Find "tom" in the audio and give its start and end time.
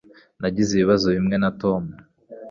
1.61-1.83